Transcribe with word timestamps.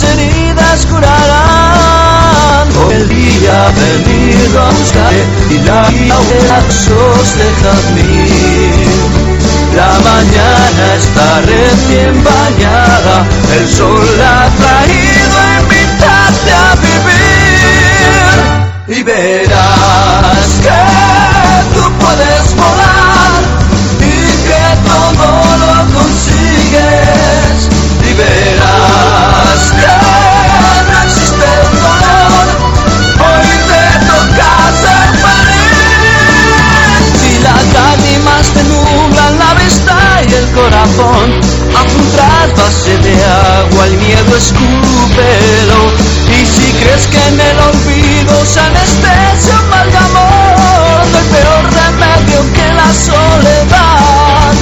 Las 0.00 0.18
heridas 0.18 0.86
curarán. 0.86 2.68
El 2.90 3.08
día 3.08 3.66
ha 3.66 3.70
venido 3.70 4.62
a 4.62 4.70
buscar 4.70 5.12
y 5.50 5.58
la 5.58 5.88
vida 5.88 6.18
de 7.38 7.44
jazmín. 7.62 8.72
La 9.74 9.98
mañana 10.00 10.94
está 10.96 11.40
recién 11.42 12.24
bañada, 12.24 13.26
el 13.58 13.68
sol 13.68 14.06
la 14.18 14.44
ha 14.44 14.50
corazón, 40.48 41.40
haz 41.76 41.94
un 41.94 42.10
trasvase 42.12 42.98
de 42.98 43.14
agua, 43.24 43.86
el 43.86 43.96
miedo 43.98 44.36
escúpelo. 44.36 45.80
Y 46.28 46.46
si 46.46 46.72
crees 46.72 47.06
que 47.06 47.28
en 47.28 47.40
el 47.40 47.58
olvido 47.58 48.44
se 48.44 48.60
anestesia 48.60 49.60
un 49.62 49.70
mal 49.70 49.90
de 49.90 49.98
amor, 49.98 51.06
no 51.10 51.18
hay 51.18 51.24
peor 51.36 51.64
remedio 51.72 52.52
que 52.52 52.74
la 52.74 52.92
soledad. 52.94 54.54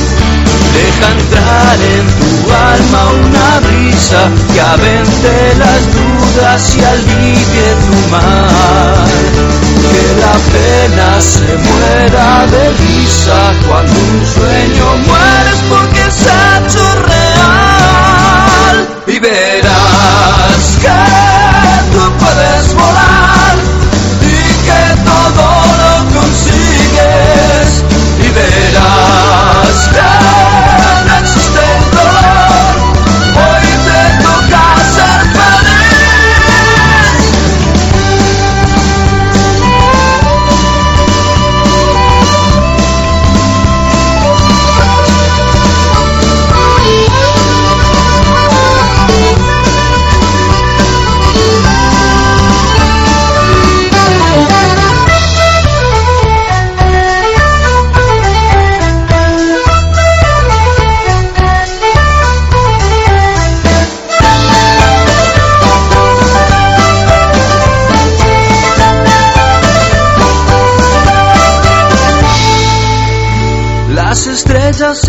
Deja 0.72 1.10
entrar 1.10 1.78
en 1.80 2.06
tu 2.20 2.52
alma 2.52 3.02
una 3.24 3.60
brisa 3.66 4.30
que 4.52 4.60
avente 4.60 5.54
las 5.58 5.82
dudas 5.92 6.76
y 6.76 6.84
alivie 6.84 7.74
tu 7.86 8.10
mal. 8.10 9.65
Que 9.92 10.04
la 10.20 10.36
pena 10.52 11.20
se 11.20 11.56
muera 11.56 12.46
de 12.46 12.70
risa 12.72 13.52
cuando 13.66 13.92
un 13.92 14.26
sueño 14.26 14.86
mueres 15.06 15.60
porque 15.68 16.02
ha 16.02 16.58
hecho 16.58 16.86
real. 17.06 18.76
Y 19.06 19.18
verás 19.18 20.78
que 20.80 21.15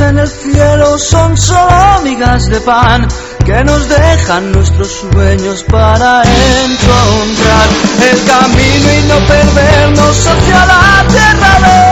en 0.10 0.20
el 0.20 0.28
cielo 0.28 0.98
son 0.98 1.36
solo 1.38 2.02
migas 2.04 2.46
de 2.48 2.60
pan 2.62 3.08
que 3.46 3.64
nos 3.64 3.88
dejan 3.90 4.52
nuestros 4.52 4.88
sueños 4.88 5.64
para 5.64 6.22
encontrar 6.24 7.68
el 8.12 8.26
camino 8.26 8.88
y 8.94 9.02
no 9.08 9.28
perdernos 9.28 10.28
hacia 10.28 10.66
la 10.66 11.06
tierra 11.10 11.60
luz, 11.60 11.87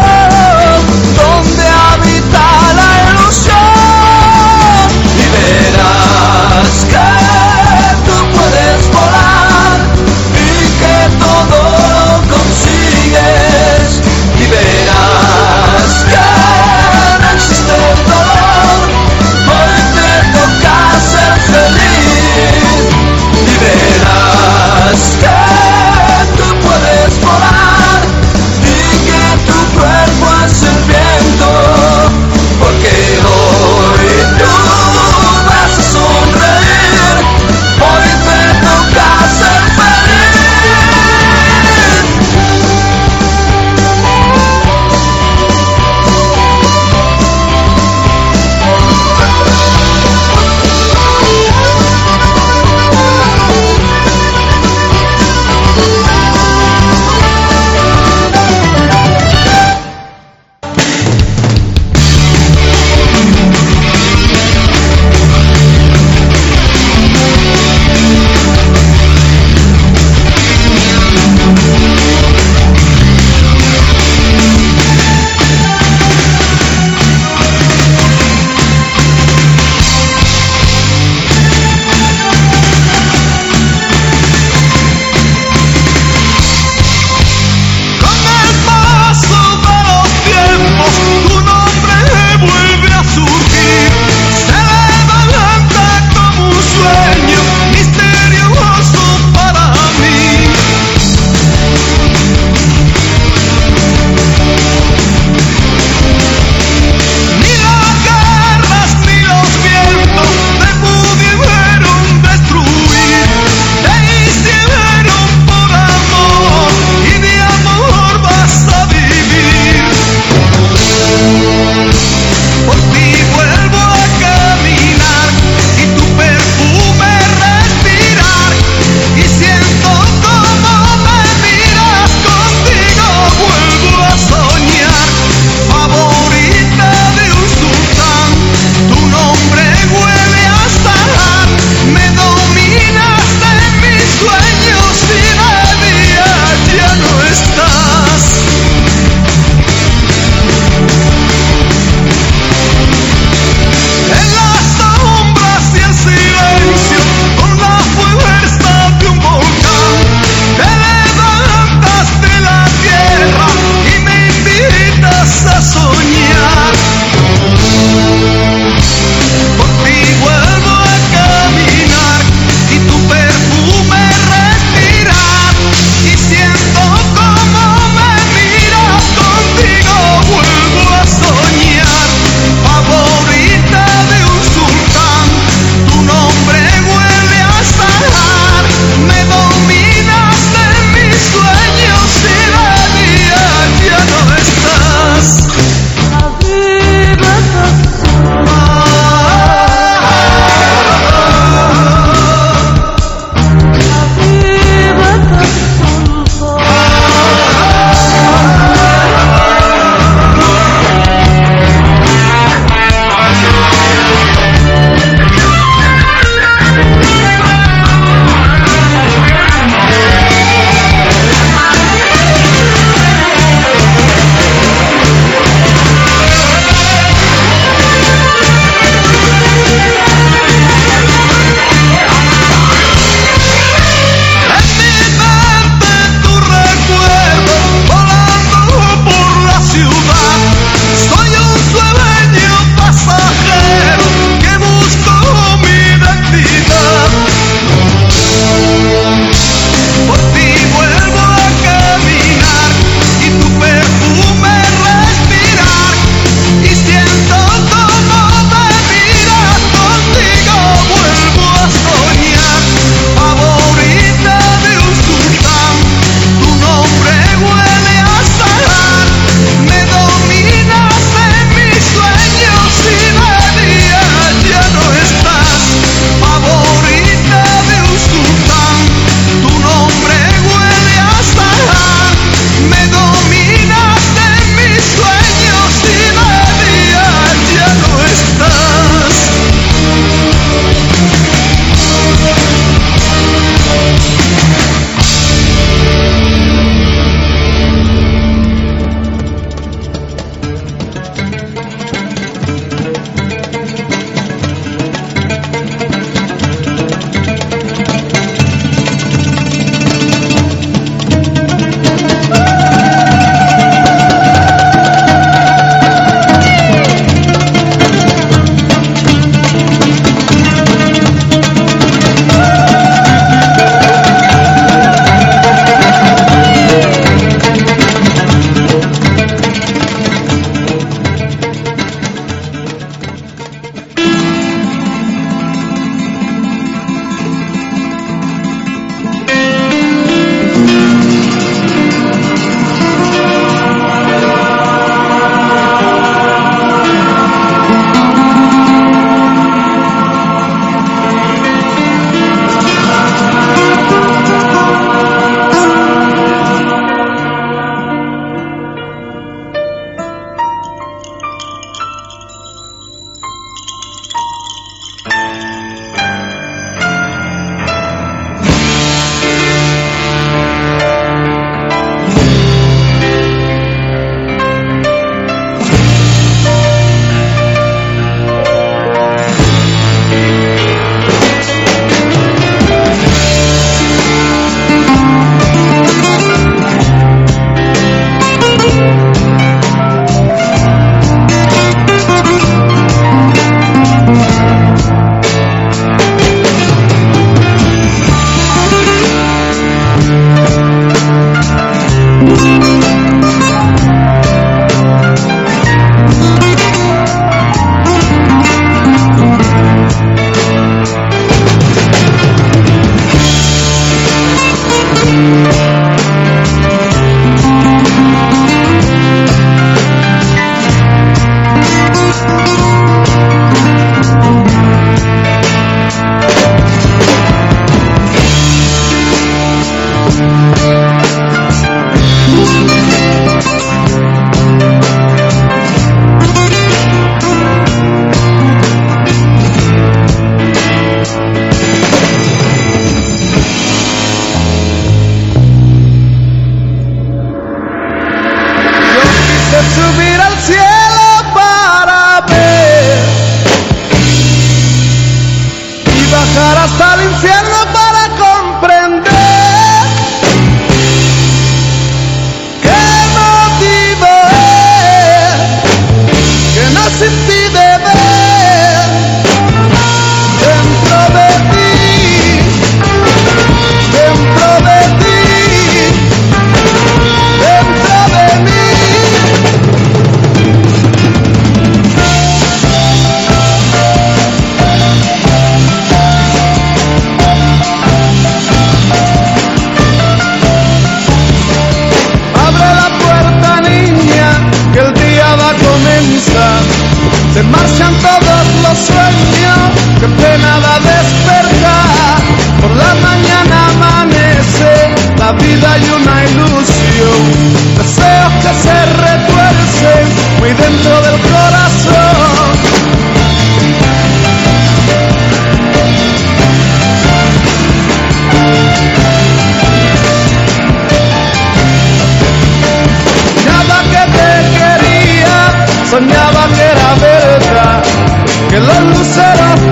Que 529.13 529.21
los 529.37 529.64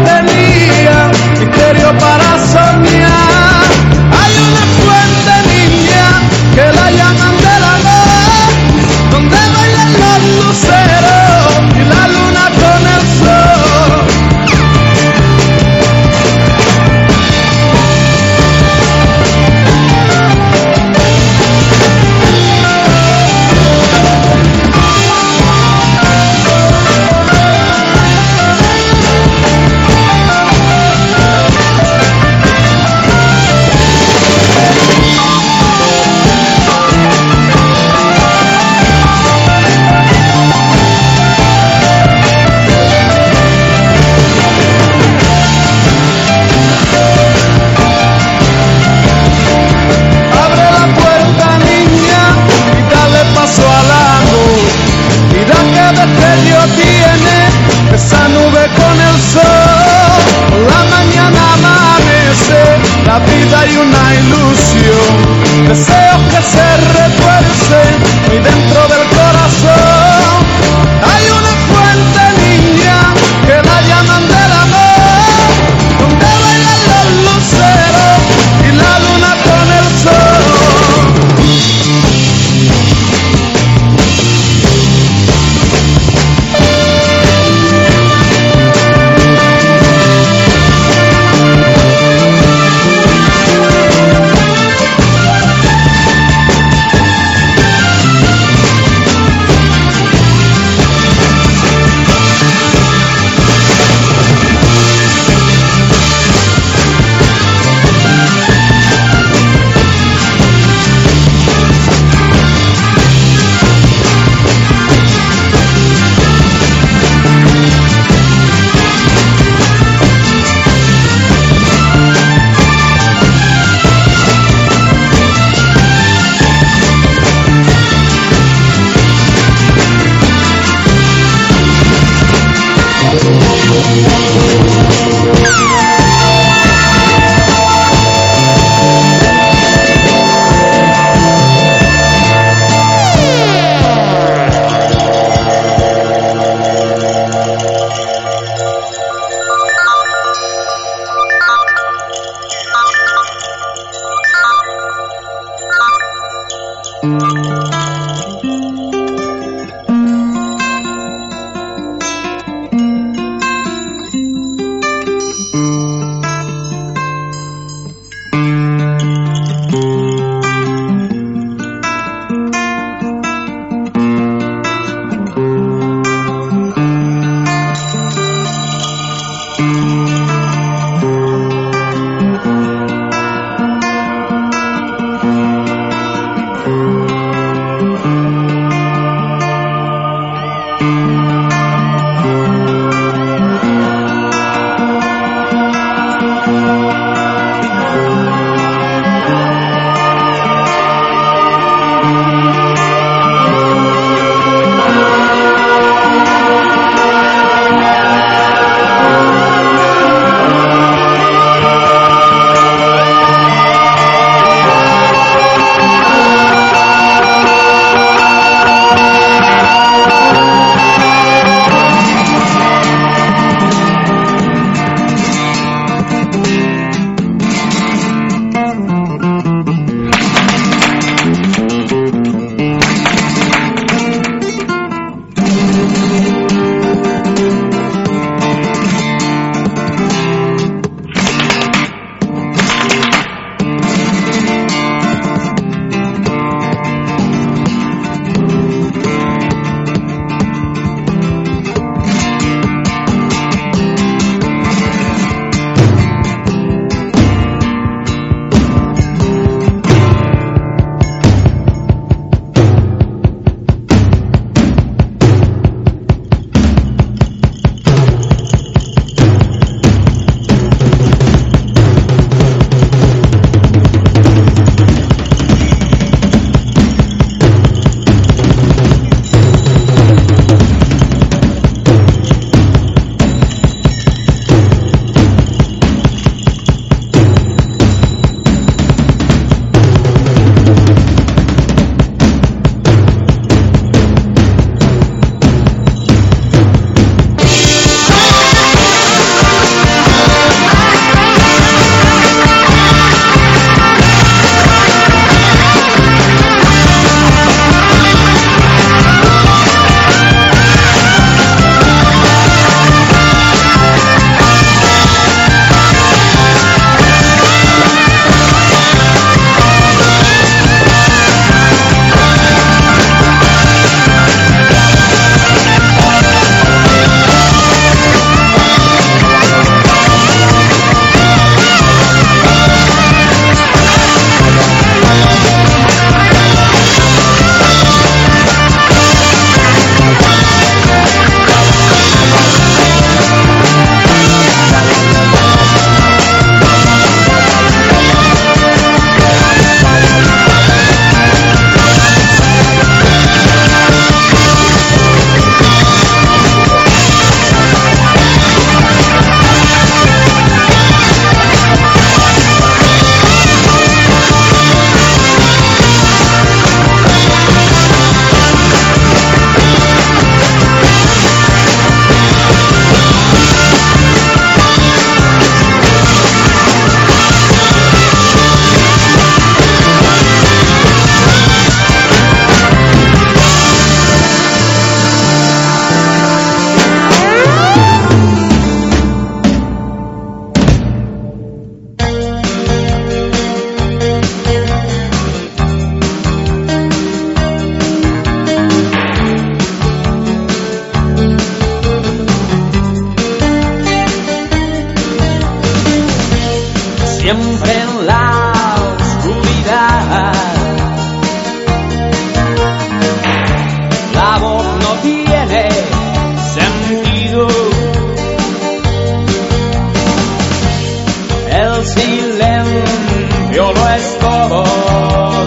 favor. 424.23 425.43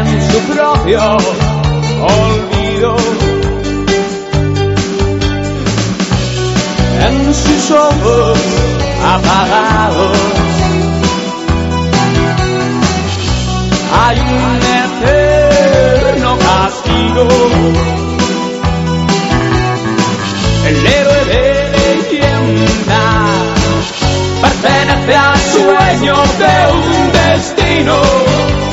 En 0.00 0.30
su 0.30 0.38
propio 0.52 1.00
olvido. 2.16 2.96
En 7.06 7.34
sus 7.34 7.70
ojos 7.70 8.38
apagados 9.16 10.18
hay 14.02 14.18
un 14.18 14.60
eterno 14.84 16.38
castigo. 16.38 17.89
era 25.10 25.36
sueño 25.36 26.14
de 26.38 26.72
un 26.72 27.12
destino. 27.12 28.69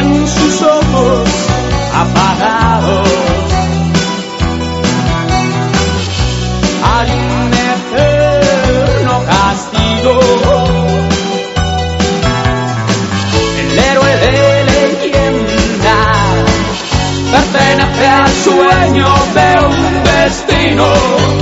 en 0.00 0.26
sus 0.26 0.62
ojos 0.62 1.28
apagados. 1.94 3.08
Hay 6.92 7.10
un 7.10 7.52
eterno 7.74 9.24
castigo. 9.26 10.20
El 13.60 13.78
héroe 13.78 14.16
de 14.24 14.64
leyenda 14.70 15.98
pertenece 17.32 18.06
al 18.06 18.32
sueño 18.46 19.08
de 19.34 19.48
un 19.66 20.04
destino. 20.04 21.39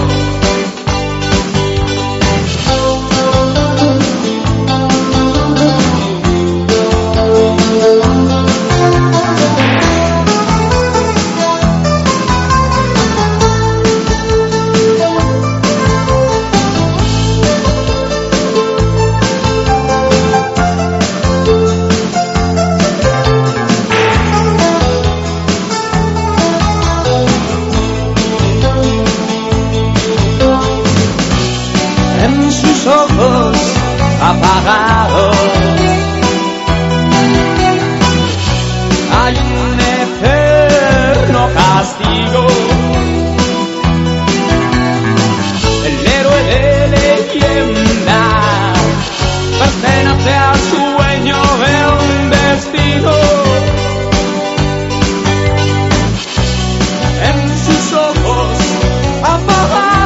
oh, 59.40 59.46
oh. 59.50 59.97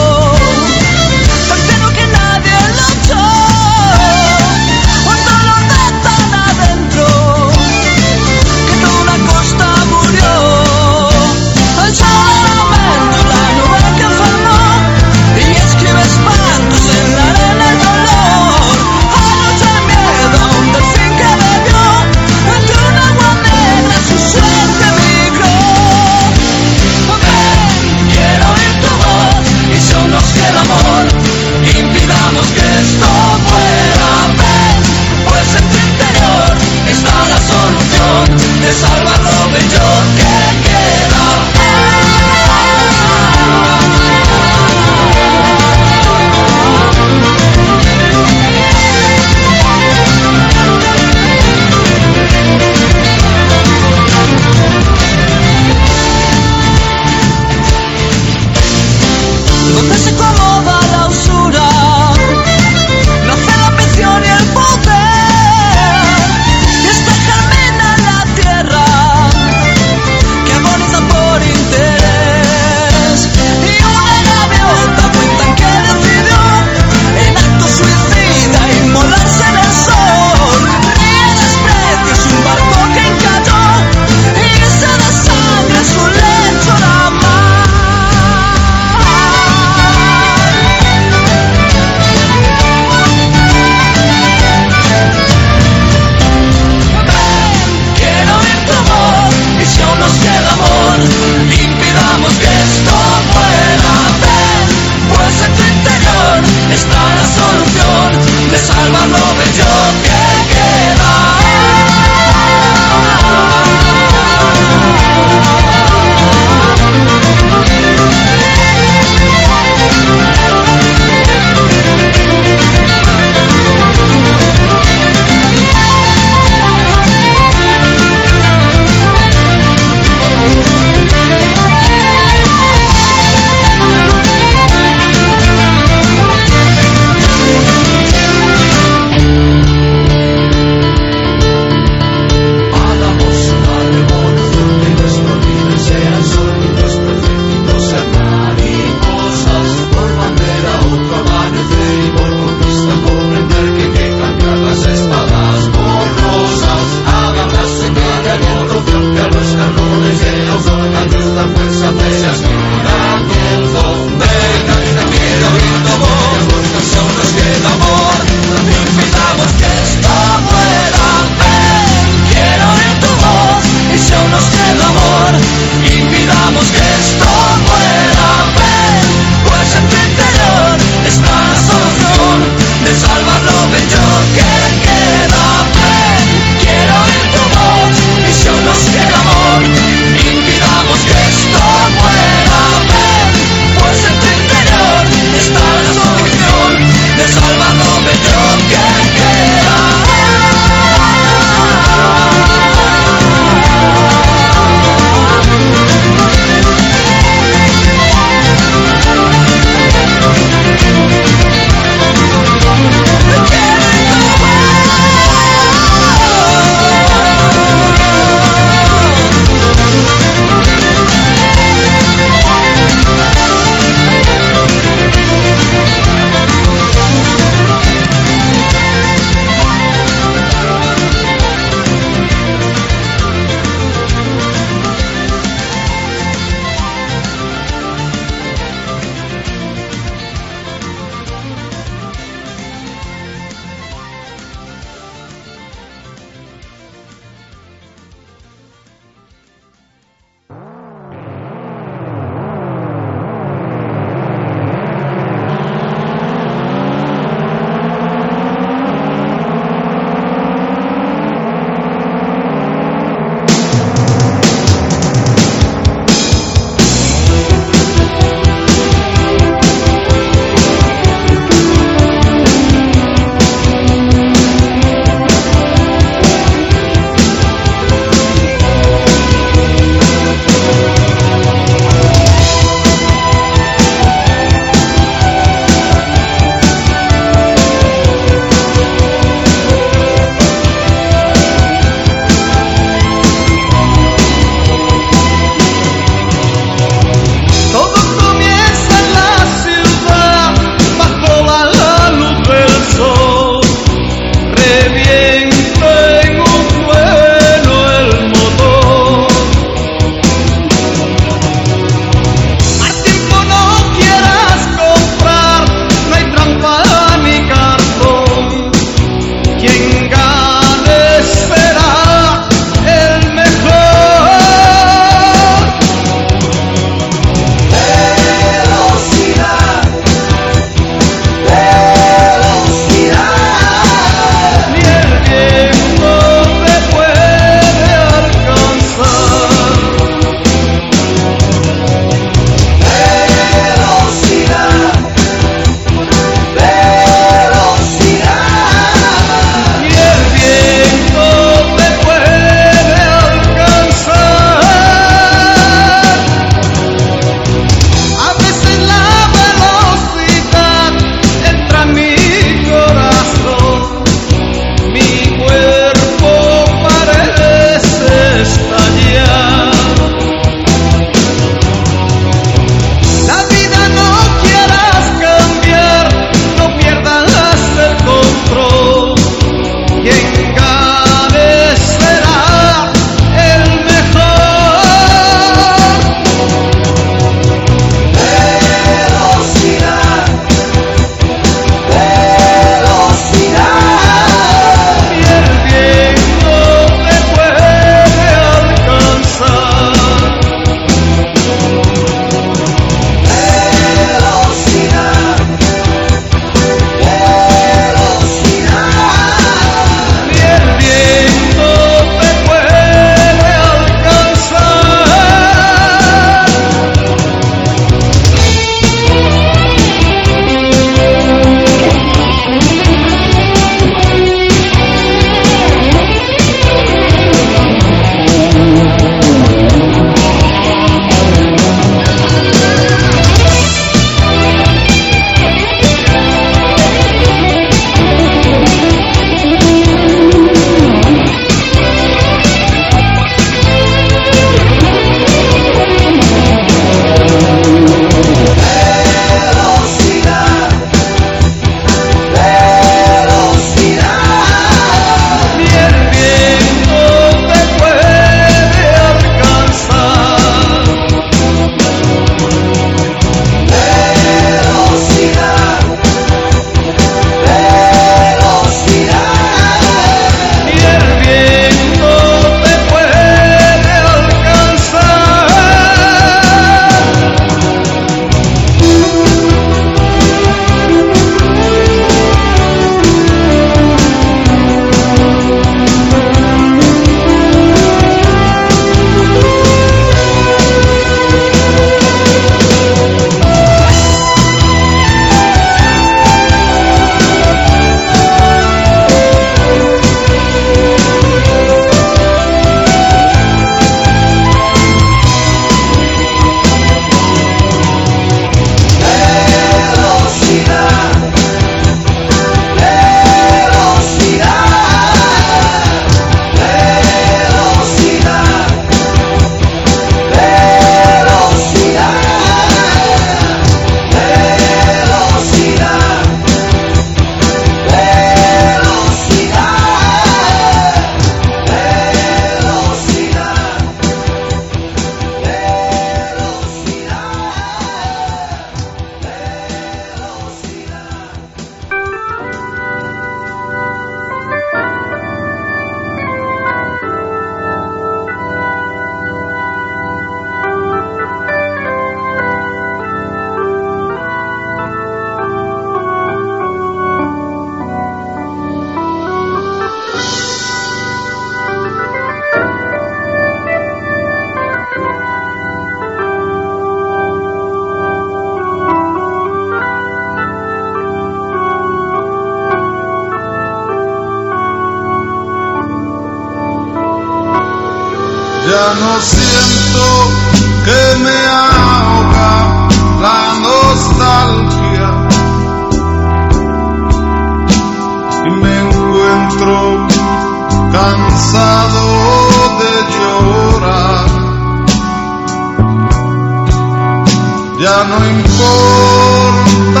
no 598.04 598.16
importará 598.30 600.00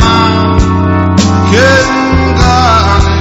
más 0.00 0.62
quién 1.50 1.90
gane. 2.40 3.20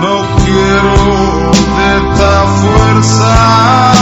No 0.00 0.14
quiero 0.44 0.94
de 1.76 1.86
esta 1.98 2.32
fuerza. 2.60 4.01